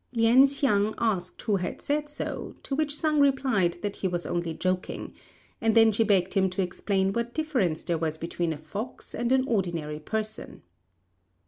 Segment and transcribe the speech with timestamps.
[0.13, 4.51] Lien hsiang asked who had said so, to which Sang replied that he was only
[4.51, 5.13] joking;
[5.61, 9.31] and then she begged him to explain what difference there was between a fox and
[9.31, 10.63] an ordinary person.